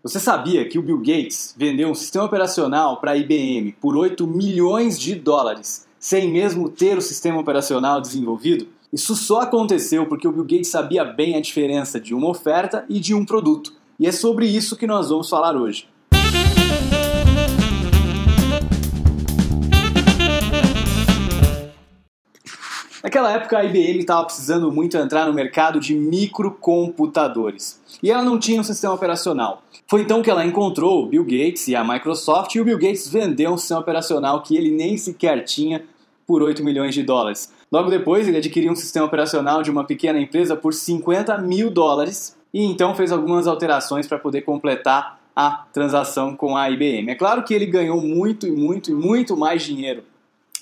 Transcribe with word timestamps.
Você 0.00 0.20
sabia 0.20 0.64
que 0.64 0.78
o 0.78 0.82
Bill 0.82 0.98
Gates 0.98 1.56
vendeu 1.58 1.88
um 1.88 1.94
sistema 1.94 2.24
operacional 2.24 3.00
para 3.00 3.10
a 3.10 3.16
IBM 3.16 3.72
por 3.80 3.96
8 3.96 4.28
milhões 4.28 4.96
de 4.96 5.16
dólares, 5.16 5.88
sem 5.98 6.30
mesmo 6.30 6.68
ter 6.68 6.96
o 6.96 7.02
sistema 7.02 7.40
operacional 7.40 8.00
desenvolvido? 8.00 8.68
Isso 8.92 9.16
só 9.16 9.40
aconteceu 9.40 10.06
porque 10.06 10.28
o 10.28 10.30
Bill 10.30 10.44
Gates 10.44 10.68
sabia 10.68 11.04
bem 11.04 11.34
a 11.34 11.40
diferença 11.40 11.98
de 11.98 12.14
uma 12.14 12.28
oferta 12.28 12.84
e 12.88 13.00
de 13.00 13.12
um 13.12 13.24
produto. 13.24 13.72
E 13.98 14.06
é 14.06 14.12
sobre 14.12 14.46
isso 14.46 14.76
que 14.76 14.86
nós 14.86 15.08
vamos 15.08 15.28
falar 15.28 15.56
hoje. 15.56 15.88
Naquela 23.02 23.32
época 23.32 23.58
a 23.58 23.64
IBM 23.64 23.98
estava 23.98 24.24
precisando 24.24 24.70
muito 24.70 24.96
entrar 24.96 25.26
no 25.26 25.32
mercado 25.34 25.80
de 25.80 25.94
microcomputadores 25.94 27.80
e 28.02 28.10
ela 28.10 28.22
não 28.22 28.38
tinha 28.38 28.60
um 28.60 28.64
sistema 28.64 28.94
operacional. 28.94 29.62
Foi 29.88 30.02
então 30.02 30.20
que 30.20 30.30
ela 30.30 30.44
encontrou 30.44 31.02
o 31.02 31.06
Bill 31.06 31.24
Gates 31.24 31.66
e 31.66 31.74
a 31.74 31.82
Microsoft 31.82 32.54
e 32.54 32.60
o 32.60 32.64
Bill 32.64 32.76
Gates 32.76 33.08
vendeu 33.08 33.52
um 33.52 33.56
sistema 33.56 33.80
operacional 33.80 34.42
que 34.42 34.54
ele 34.54 34.70
nem 34.70 34.98
sequer 34.98 35.42
tinha 35.44 35.82
por 36.26 36.42
8 36.42 36.62
milhões 36.62 36.94
de 36.94 37.02
dólares. 37.02 37.50
Logo 37.72 37.88
depois 37.88 38.28
ele 38.28 38.36
adquiriu 38.36 38.70
um 38.70 38.76
sistema 38.76 39.06
operacional 39.06 39.62
de 39.62 39.70
uma 39.70 39.84
pequena 39.84 40.20
empresa 40.20 40.54
por 40.54 40.74
50 40.74 41.38
mil 41.38 41.70
dólares 41.70 42.36
e 42.52 42.62
então 42.62 42.94
fez 42.94 43.10
algumas 43.10 43.46
alterações 43.46 44.06
para 44.06 44.18
poder 44.18 44.42
completar 44.42 45.18
a 45.34 45.64
transação 45.72 46.36
com 46.36 46.54
a 46.54 46.68
IBM. 46.70 47.10
É 47.10 47.14
claro 47.14 47.42
que 47.42 47.54
ele 47.54 47.64
ganhou 47.64 47.98
muito 47.98 48.46
e 48.46 48.50
muito 48.50 48.90
e 48.90 48.94
muito 48.94 49.38
mais 49.38 49.62
dinheiro 49.62 50.04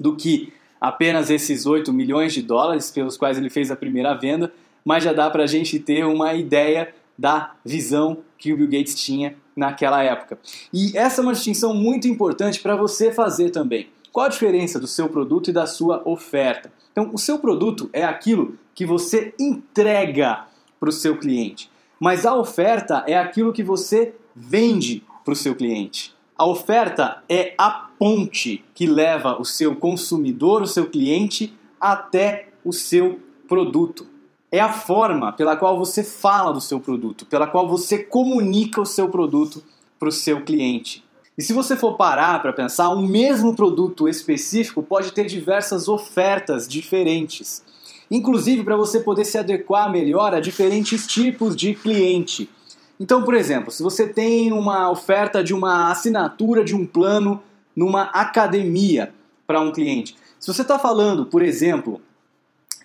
do 0.00 0.16
que 0.16 0.52
apenas 0.80 1.30
esses 1.30 1.64
8 1.64 1.92
milhões 1.92 2.34
de 2.34 2.42
dólares 2.42 2.90
pelos 2.90 3.16
quais 3.16 3.38
ele 3.38 3.50
fez 3.50 3.70
a 3.70 3.76
primeira 3.76 4.14
venda, 4.14 4.52
mas 4.84 5.04
já 5.04 5.12
dá 5.12 5.30
para 5.30 5.44
a 5.44 5.46
gente 5.46 5.78
ter 5.78 6.04
uma 6.04 6.34
ideia 6.34 6.92
da 7.22 7.54
visão 7.64 8.18
que 8.36 8.52
o 8.52 8.56
Bill 8.56 8.66
Gates 8.66 8.96
tinha 8.96 9.36
naquela 9.54 10.02
época. 10.02 10.40
E 10.72 10.98
essa 10.98 11.20
é 11.20 11.22
uma 11.22 11.32
distinção 11.32 11.72
muito 11.72 12.08
importante 12.08 12.58
para 12.58 12.74
você 12.74 13.12
fazer 13.12 13.50
também. 13.50 13.90
Qual 14.10 14.26
a 14.26 14.28
diferença 14.28 14.80
do 14.80 14.88
seu 14.88 15.08
produto 15.08 15.48
e 15.48 15.52
da 15.52 15.64
sua 15.64 16.02
oferta? 16.04 16.72
Então, 16.90 17.10
o 17.14 17.18
seu 17.18 17.38
produto 17.38 17.88
é 17.92 18.02
aquilo 18.02 18.58
que 18.74 18.84
você 18.84 19.32
entrega 19.38 20.46
para 20.80 20.88
o 20.88 20.92
seu 20.92 21.16
cliente, 21.16 21.70
mas 22.00 22.26
a 22.26 22.34
oferta 22.34 23.04
é 23.06 23.16
aquilo 23.16 23.52
que 23.52 23.62
você 23.62 24.16
vende 24.34 25.04
para 25.24 25.32
o 25.32 25.36
seu 25.36 25.54
cliente. 25.54 26.12
A 26.36 26.44
oferta 26.44 27.22
é 27.28 27.54
a 27.56 27.70
ponte 27.96 28.64
que 28.74 28.84
leva 28.84 29.40
o 29.40 29.44
seu 29.44 29.76
consumidor, 29.76 30.62
o 30.62 30.66
seu 30.66 30.90
cliente, 30.90 31.56
até 31.80 32.48
o 32.64 32.72
seu 32.72 33.20
produto. 33.46 34.11
É 34.52 34.60
a 34.60 34.70
forma 34.70 35.32
pela 35.32 35.56
qual 35.56 35.78
você 35.78 36.04
fala 36.04 36.52
do 36.52 36.60
seu 36.60 36.78
produto, 36.78 37.24
pela 37.24 37.46
qual 37.46 37.66
você 37.66 37.98
comunica 37.98 38.82
o 38.82 38.86
seu 38.86 39.08
produto 39.08 39.64
para 39.98 40.10
o 40.10 40.12
seu 40.12 40.42
cliente. 40.42 41.02
E 41.38 41.42
se 41.42 41.54
você 41.54 41.74
for 41.74 41.96
parar 41.96 42.42
para 42.42 42.52
pensar, 42.52 42.90
um 42.90 43.00
mesmo 43.00 43.56
produto 43.56 44.06
específico 44.06 44.82
pode 44.82 45.12
ter 45.12 45.24
diversas 45.24 45.88
ofertas 45.88 46.68
diferentes. 46.68 47.64
Inclusive 48.10 48.62
para 48.62 48.76
você 48.76 49.00
poder 49.00 49.24
se 49.24 49.38
adequar 49.38 49.90
melhor 49.90 50.34
a 50.34 50.40
diferentes 50.40 51.06
tipos 51.06 51.56
de 51.56 51.74
cliente. 51.74 52.50
Então, 53.00 53.22
por 53.22 53.32
exemplo, 53.34 53.70
se 53.70 53.82
você 53.82 54.06
tem 54.06 54.52
uma 54.52 54.90
oferta 54.90 55.42
de 55.42 55.54
uma 55.54 55.90
assinatura 55.90 56.62
de 56.62 56.76
um 56.76 56.84
plano 56.84 57.42
numa 57.74 58.02
academia 58.02 59.14
para 59.46 59.60
um 59.62 59.72
cliente, 59.72 60.14
se 60.38 60.52
você 60.52 60.60
está 60.60 60.78
falando, 60.78 61.24
por 61.24 61.40
exemplo, 61.40 62.02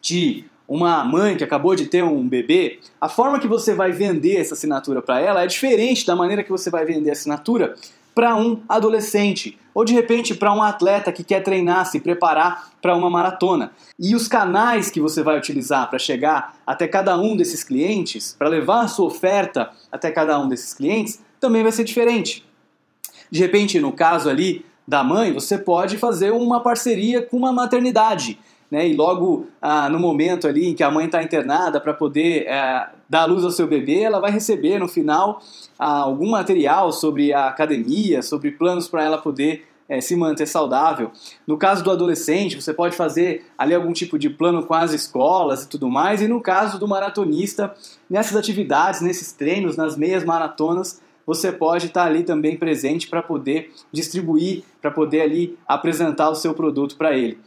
de 0.00 0.44
uma 0.68 1.04
mãe 1.04 1.36
que 1.36 1.44
acabou 1.44 1.74
de 1.74 1.86
ter 1.86 2.02
um 2.02 2.26
bebê, 2.28 2.80
a 3.00 3.08
forma 3.08 3.38
que 3.38 3.46
você 3.46 3.74
vai 3.74 3.92
vender 3.92 4.36
essa 4.36 4.54
assinatura 4.54 5.00
para 5.00 5.20
ela 5.20 5.42
é 5.42 5.46
diferente 5.46 6.06
da 6.06 6.16
maneira 6.16 6.42
que 6.42 6.50
você 6.50 6.70
vai 6.70 6.84
vender 6.84 7.10
a 7.10 7.12
assinatura 7.12 7.74
para 8.14 8.34
um 8.34 8.62
adolescente 8.68 9.58
ou 9.74 9.84
de 9.84 9.92
repente 9.92 10.34
para 10.34 10.52
um 10.52 10.62
atleta 10.62 11.12
que 11.12 11.22
quer 11.22 11.42
treinar, 11.42 11.84
se 11.84 12.00
preparar 12.00 12.70
para 12.80 12.96
uma 12.96 13.10
maratona. 13.10 13.72
E 13.98 14.14
os 14.14 14.26
canais 14.26 14.90
que 14.90 15.00
você 15.00 15.22
vai 15.22 15.36
utilizar 15.36 15.90
para 15.90 15.98
chegar 15.98 16.56
até 16.66 16.88
cada 16.88 17.18
um 17.18 17.36
desses 17.36 17.62
clientes, 17.62 18.34
para 18.38 18.48
levar 18.48 18.84
a 18.84 18.88
sua 18.88 19.06
oferta 19.06 19.70
até 19.92 20.10
cada 20.10 20.38
um 20.40 20.48
desses 20.48 20.72
clientes, 20.72 21.20
também 21.38 21.62
vai 21.62 21.72
ser 21.72 21.84
diferente. 21.84 22.42
De 23.30 23.38
repente, 23.38 23.78
no 23.78 23.92
caso 23.92 24.30
ali 24.30 24.64
da 24.88 25.04
mãe, 25.04 25.32
você 25.32 25.58
pode 25.58 25.98
fazer 25.98 26.30
uma 26.32 26.60
parceria 26.60 27.20
com 27.20 27.36
uma 27.36 27.52
maternidade 27.52 28.38
né? 28.70 28.88
E 28.88 28.94
logo 28.94 29.46
ah, 29.60 29.88
no 29.88 29.98
momento 29.98 30.46
ali 30.46 30.68
em 30.68 30.74
que 30.74 30.82
a 30.82 30.90
mãe 30.90 31.06
está 31.06 31.22
internada 31.22 31.80
para 31.80 31.94
poder 31.94 32.46
é, 32.46 32.88
dar 33.08 33.26
luz 33.26 33.44
ao 33.44 33.50
seu 33.50 33.66
bebê, 33.66 34.00
ela 34.02 34.20
vai 34.20 34.30
receber 34.30 34.78
no 34.78 34.88
final 34.88 35.40
ah, 35.78 36.00
algum 36.00 36.30
material 36.30 36.92
sobre 36.92 37.32
a 37.32 37.48
academia, 37.48 38.22
sobre 38.22 38.50
planos 38.50 38.88
para 38.88 39.04
ela 39.04 39.18
poder 39.18 39.66
é, 39.88 40.00
se 40.00 40.16
manter 40.16 40.46
saudável. 40.46 41.10
No 41.46 41.56
caso 41.56 41.84
do 41.84 41.90
adolescente, 41.90 42.60
você 42.60 42.72
pode 42.74 42.96
fazer 42.96 43.46
ali 43.56 43.74
algum 43.74 43.92
tipo 43.92 44.18
de 44.18 44.28
plano 44.28 44.64
com 44.64 44.74
as 44.74 44.92
escolas 44.92 45.64
e 45.64 45.68
tudo 45.68 45.88
mais. 45.88 46.20
E 46.20 46.28
no 46.28 46.40
caso 46.40 46.78
do 46.78 46.88
maratonista, 46.88 47.74
nessas 48.08 48.36
atividades, 48.36 49.00
nesses 49.00 49.32
treinos, 49.32 49.76
nas 49.76 49.96
meias 49.96 50.24
maratonas, 50.24 51.00
você 51.24 51.50
pode 51.50 51.86
estar 51.86 52.02
tá 52.02 52.06
ali 52.06 52.22
também 52.22 52.56
presente 52.56 53.08
para 53.08 53.22
poder 53.22 53.72
distribuir, 53.92 54.62
para 54.80 54.90
poder 54.90 55.22
ali 55.22 55.58
apresentar 55.66 56.30
o 56.30 56.34
seu 56.34 56.54
produto 56.54 56.96
para 56.96 57.16
ele. 57.16 57.38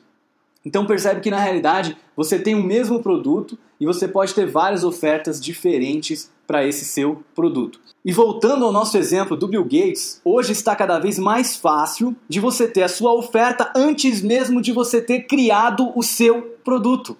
Então 0.66 0.86
percebe 0.86 1.22
que 1.22 1.32
na 1.32 1.40
realidade 1.40 1.98
você 2.16 2.38
tem 2.38 2.56
o 2.56 2.64
mesmo 2.64 3.02
produto 3.02 3.58
e 3.80 3.86
você 3.86 4.08
pode 4.08 4.34
ter 4.34 4.46
várias 4.46 4.84
ofertas 4.84 5.40
diferentes 5.40 6.30
para 6.46 6.66
esse 6.66 6.84
seu 6.84 7.24
produto. 7.34 7.80
E 8.04 8.12
voltando 8.12 8.66
ao 8.66 8.72
nosso 8.72 8.98
exemplo 8.98 9.38
do 9.38 9.48
Bill 9.48 9.64
Gates, 9.64 10.22
hoje 10.24 10.52
está 10.52 10.76
cada 10.76 11.00
vez 11.00 11.20
mais 11.20 11.56
fácil 11.56 12.16
de 12.28 12.40
você 12.40 12.68
ter 12.68 12.84
a 12.84 12.90
sua 12.90 13.14
oferta 13.14 13.72
antes 13.76 14.22
mesmo 14.22 14.62
de 14.62 14.72
você 14.72 15.02
ter 15.02 15.22
criado 15.24 15.92
o 15.96 16.02
seu 16.04 16.58
produto. 16.64 17.16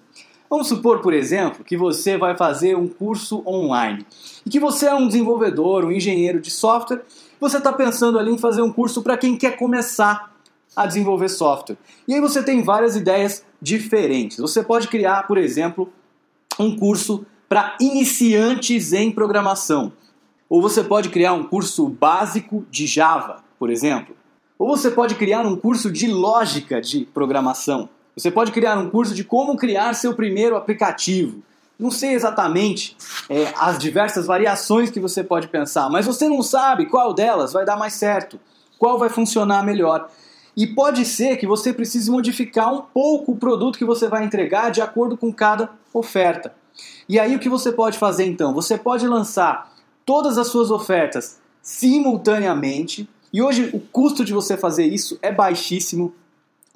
Vamos 0.48 0.66
supor, 0.66 1.00
por 1.00 1.14
exemplo, 1.14 1.64
que 1.64 1.76
você 1.76 2.18
vai 2.18 2.36
fazer 2.36 2.76
um 2.76 2.88
curso 2.88 3.42
online 3.46 4.04
e 4.44 4.50
que 4.50 4.58
você 4.58 4.86
é 4.86 4.94
um 4.94 5.06
desenvolvedor, 5.06 5.84
um 5.84 5.92
engenheiro 5.92 6.40
de 6.40 6.50
software, 6.50 7.02
você 7.40 7.58
está 7.58 7.72
pensando 7.72 8.18
ali 8.18 8.32
em 8.32 8.38
fazer 8.38 8.60
um 8.60 8.72
curso 8.72 9.00
para 9.00 9.16
quem 9.16 9.36
quer 9.36 9.56
começar 9.56 10.34
a 10.74 10.86
desenvolver 10.86 11.28
software. 11.28 11.76
E 12.06 12.14
aí 12.14 12.20
você 12.20 12.42
tem 12.42 12.62
várias 12.62 12.96
ideias 12.96 13.44
diferentes. 13.60 14.38
Você 14.38 14.62
pode 14.62 14.88
criar, 14.88 15.26
por 15.26 15.38
exemplo, 15.38 15.92
um 16.58 16.76
curso 16.76 17.26
para 17.48 17.76
iniciantes 17.80 18.92
em 18.92 19.10
programação. 19.10 19.92
Ou 20.48 20.62
você 20.62 20.82
pode 20.82 21.08
criar 21.08 21.32
um 21.32 21.44
curso 21.44 21.88
básico 21.88 22.64
de 22.70 22.86
Java, 22.86 23.42
por 23.58 23.70
exemplo. 23.70 24.16
Ou 24.58 24.68
você 24.76 24.90
pode 24.90 25.14
criar 25.14 25.46
um 25.46 25.56
curso 25.56 25.90
de 25.90 26.06
lógica 26.06 26.80
de 26.80 27.04
programação. 27.06 27.88
Você 28.16 28.30
pode 28.30 28.52
criar 28.52 28.76
um 28.78 28.90
curso 28.90 29.14
de 29.14 29.24
como 29.24 29.56
criar 29.56 29.94
seu 29.94 30.14
primeiro 30.14 30.56
aplicativo. 30.56 31.42
Não 31.78 31.90
sei 31.90 32.12
exatamente 32.12 32.94
é, 33.28 33.54
as 33.56 33.78
diversas 33.78 34.26
variações 34.26 34.90
que 34.90 35.00
você 35.00 35.24
pode 35.24 35.48
pensar, 35.48 35.88
mas 35.88 36.04
você 36.04 36.28
não 36.28 36.42
sabe 36.42 36.86
qual 36.86 37.14
delas 37.14 37.54
vai 37.54 37.64
dar 37.64 37.78
mais 37.78 37.94
certo, 37.94 38.38
qual 38.78 38.98
vai 38.98 39.08
funcionar 39.08 39.64
melhor. 39.64 40.10
E 40.56 40.66
pode 40.66 41.04
ser 41.04 41.36
que 41.36 41.46
você 41.46 41.72
precise 41.72 42.10
modificar 42.10 42.72
um 42.72 42.82
pouco 42.82 43.32
o 43.32 43.36
produto 43.36 43.78
que 43.78 43.84
você 43.84 44.08
vai 44.08 44.24
entregar 44.24 44.70
de 44.70 44.80
acordo 44.80 45.16
com 45.16 45.32
cada 45.32 45.70
oferta. 45.92 46.54
E 47.08 47.18
aí 47.18 47.34
o 47.34 47.38
que 47.38 47.48
você 47.48 47.72
pode 47.72 47.98
fazer 47.98 48.24
então? 48.24 48.54
Você 48.54 48.76
pode 48.76 49.06
lançar 49.06 49.72
todas 50.04 50.38
as 50.38 50.48
suas 50.48 50.70
ofertas 50.70 51.38
simultaneamente. 51.62 53.08
E 53.32 53.42
hoje 53.42 53.70
o 53.72 53.80
custo 53.80 54.24
de 54.24 54.32
você 54.32 54.56
fazer 54.56 54.86
isso 54.86 55.18
é 55.22 55.30
baixíssimo. 55.30 56.14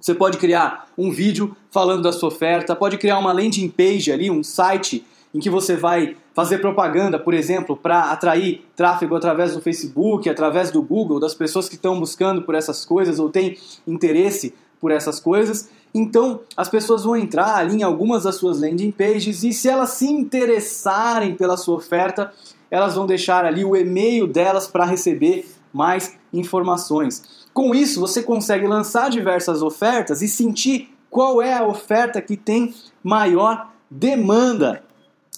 Você 0.00 0.14
pode 0.14 0.38
criar 0.38 0.88
um 0.98 1.10
vídeo 1.10 1.56
falando 1.70 2.02
da 2.02 2.12
sua 2.12 2.28
oferta, 2.28 2.76
pode 2.76 2.98
criar 2.98 3.18
uma 3.18 3.32
landing 3.32 3.68
page 3.68 4.12
ali, 4.12 4.30
um 4.30 4.42
site 4.42 5.04
em 5.34 5.40
que 5.40 5.50
você 5.50 5.76
vai 5.76 6.16
fazer 6.32 6.58
propaganda, 6.58 7.18
por 7.18 7.34
exemplo, 7.34 7.76
para 7.76 8.12
atrair 8.12 8.64
tráfego 8.76 9.16
através 9.16 9.52
do 9.52 9.60
Facebook, 9.60 10.30
através 10.30 10.70
do 10.70 10.80
Google, 10.80 11.18
das 11.18 11.34
pessoas 11.34 11.68
que 11.68 11.74
estão 11.74 11.98
buscando 11.98 12.42
por 12.42 12.54
essas 12.54 12.84
coisas 12.84 13.18
ou 13.18 13.28
têm 13.28 13.58
interesse 13.86 14.54
por 14.80 14.92
essas 14.92 15.18
coisas. 15.18 15.68
Então, 15.92 16.40
as 16.56 16.68
pessoas 16.68 17.02
vão 17.02 17.16
entrar 17.16 17.56
ali 17.56 17.76
em 17.76 17.82
algumas 17.82 18.22
das 18.22 18.36
suas 18.36 18.60
landing 18.60 18.92
pages 18.92 19.42
e 19.42 19.52
se 19.52 19.68
elas 19.68 19.90
se 19.90 20.06
interessarem 20.06 21.34
pela 21.34 21.56
sua 21.56 21.76
oferta, 21.76 22.32
elas 22.70 22.94
vão 22.94 23.06
deixar 23.06 23.44
ali 23.44 23.64
o 23.64 23.76
e-mail 23.76 24.26
delas 24.26 24.66
para 24.66 24.84
receber 24.84 25.48
mais 25.72 26.16
informações. 26.32 27.44
Com 27.52 27.74
isso, 27.74 28.00
você 28.00 28.22
consegue 28.22 28.66
lançar 28.66 29.10
diversas 29.10 29.62
ofertas 29.62 30.22
e 30.22 30.28
sentir 30.28 30.94
qual 31.10 31.40
é 31.40 31.54
a 31.54 31.66
oferta 31.66 32.20
que 32.20 32.36
tem 32.36 32.74
maior 33.02 33.70
demanda 33.90 34.82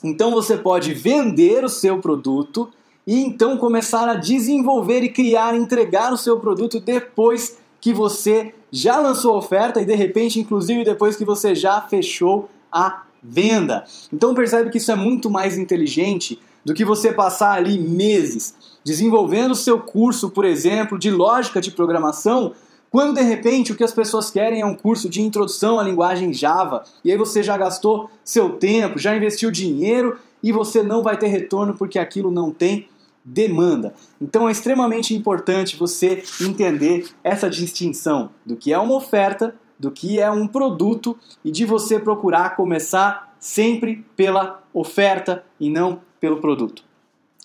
então 0.02 0.30
você 0.30 0.56
pode 0.56 0.92
vender 0.92 1.64
o 1.64 1.68
seu 1.68 1.98
produto 1.98 2.68
e 3.06 3.20
então 3.22 3.56
começar 3.56 4.08
a 4.08 4.14
desenvolver 4.14 5.02
e 5.02 5.08
criar, 5.08 5.54
entregar 5.54 6.12
o 6.12 6.16
seu 6.16 6.38
produto 6.38 6.80
depois 6.80 7.56
que 7.80 7.92
você 7.92 8.52
já 8.70 8.98
lançou 8.98 9.34
a 9.34 9.38
oferta 9.38 9.80
e 9.80 9.84
de 9.84 9.94
repente, 9.94 10.40
inclusive 10.40 10.84
depois 10.84 11.16
que 11.16 11.24
você 11.24 11.54
já 11.54 11.80
fechou 11.80 12.50
a 12.70 13.04
venda. 13.22 13.84
Então 14.12 14.34
percebe 14.34 14.70
que 14.70 14.78
isso 14.78 14.90
é 14.90 14.96
muito 14.96 15.30
mais 15.30 15.56
inteligente 15.56 16.40
do 16.64 16.74
que 16.74 16.84
você 16.84 17.12
passar 17.12 17.52
ali 17.52 17.78
meses 17.78 18.54
desenvolvendo 18.84 19.50
o 19.50 19.56
seu 19.56 19.80
curso, 19.80 20.30
por 20.30 20.44
exemplo, 20.44 20.98
de 20.98 21.10
lógica 21.10 21.60
de 21.60 21.72
programação, 21.72 22.52
quando 22.96 23.16
de 23.16 23.20
repente 23.20 23.72
o 23.72 23.76
que 23.76 23.84
as 23.84 23.92
pessoas 23.92 24.30
querem 24.30 24.62
é 24.62 24.64
um 24.64 24.74
curso 24.74 25.06
de 25.06 25.20
introdução 25.20 25.78
à 25.78 25.82
linguagem 25.82 26.32
Java, 26.32 26.82
e 27.04 27.12
aí 27.12 27.18
você 27.18 27.42
já 27.42 27.54
gastou 27.54 28.08
seu 28.24 28.54
tempo, 28.54 28.98
já 28.98 29.14
investiu 29.14 29.50
dinheiro 29.50 30.18
e 30.42 30.50
você 30.50 30.82
não 30.82 31.02
vai 31.02 31.18
ter 31.18 31.26
retorno 31.26 31.74
porque 31.74 31.98
aquilo 31.98 32.30
não 32.30 32.50
tem 32.50 32.88
demanda. 33.22 33.92
Então 34.18 34.48
é 34.48 34.50
extremamente 34.50 35.14
importante 35.14 35.76
você 35.76 36.22
entender 36.40 37.06
essa 37.22 37.50
distinção 37.50 38.30
do 38.46 38.56
que 38.56 38.72
é 38.72 38.78
uma 38.78 38.94
oferta, 38.94 39.54
do 39.78 39.90
que 39.90 40.18
é 40.18 40.30
um 40.30 40.48
produto 40.48 41.18
e 41.44 41.50
de 41.50 41.66
você 41.66 41.98
procurar 41.98 42.56
começar 42.56 43.36
sempre 43.38 44.06
pela 44.16 44.62
oferta 44.72 45.44
e 45.60 45.68
não 45.68 46.00
pelo 46.18 46.40
produto. 46.40 46.82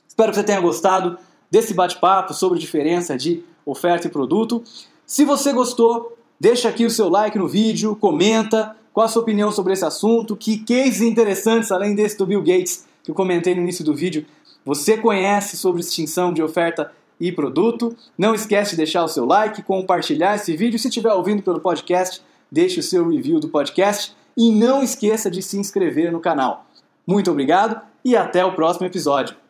Espero 0.08 0.32
que 0.32 0.38
você 0.38 0.46
tenha 0.46 0.62
gostado 0.62 1.18
desse 1.52 1.74
bate-papo 1.74 2.34
sobre 2.34 2.58
diferença 2.58 3.18
de 3.18 3.44
oferta 3.66 4.08
e 4.08 4.10
produto. 4.10 4.64
Se 5.12 5.26
você 5.26 5.52
gostou, 5.52 6.18
deixa 6.40 6.70
aqui 6.70 6.86
o 6.86 6.90
seu 6.90 7.10
like 7.10 7.38
no 7.38 7.46
vídeo, 7.46 7.98
comenta 7.98 8.78
qual 8.94 9.06
a 9.06 9.10
sua 9.10 9.22
opinião 9.22 9.52
sobre 9.52 9.74
esse 9.74 9.84
assunto, 9.84 10.38
que 10.38 10.60
cases 10.60 11.02
interessantes, 11.02 11.70
além 11.70 11.94
desse 11.94 12.18
do 12.18 12.26
Bill 12.26 12.42
Gates, 12.42 12.86
que 13.04 13.12
eu 13.12 13.14
comentei 13.14 13.54
no 13.54 13.60
início 13.60 13.84
do 13.84 13.94
vídeo, 13.94 14.26
você 14.64 14.96
conhece 14.96 15.58
sobre 15.58 15.82
extinção 15.82 16.32
de 16.32 16.42
oferta 16.42 16.94
e 17.20 17.30
produto. 17.30 17.94
Não 18.18 18.34
esquece 18.34 18.72
de 18.72 18.78
deixar 18.78 19.04
o 19.04 19.10
seu 19.10 19.26
like, 19.26 19.62
compartilhar 19.64 20.38
esse 20.38 20.56
vídeo. 20.56 20.80
Se 20.80 20.88
estiver 20.88 21.12
ouvindo 21.12 21.44
pelo 21.44 21.60
podcast, 21.60 22.22
deixe 22.50 22.80
o 22.80 22.84
seu 22.84 23.06
review 23.10 23.38
do 23.38 23.50
podcast 23.50 24.16
e 24.38 24.50
não 24.50 24.82
esqueça 24.82 25.30
de 25.30 25.42
se 25.42 25.58
inscrever 25.58 26.10
no 26.10 26.22
canal. 26.22 26.66
Muito 27.06 27.30
obrigado 27.30 27.82
e 28.06 28.16
até 28.16 28.46
o 28.46 28.56
próximo 28.56 28.88
episódio. 28.88 29.41